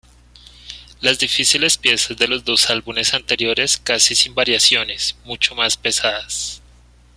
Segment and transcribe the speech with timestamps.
[1.01, 6.63] Las difíciles piezas de los dos álbumes anteriores casi sin variaciones, mucho más pesadas.